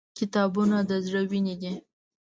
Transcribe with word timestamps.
•کتابونه 0.19 0.77
د 0.89 0.91
زړه 1.05 1.21
وینې 1.29 1.55
دي. 1.61 1.73